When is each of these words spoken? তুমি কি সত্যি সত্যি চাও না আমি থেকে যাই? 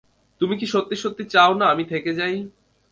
তুমি 0.41 0.55
কি 0.57 0.65
সত্যি 0.65 0.95
সত্যি 0.95 1.23
চাও 1.25 1.51
না 1.53 1.65
আমি 1.65 1.83
থেকে 1.83 2.11
যাই? 2.13 2.35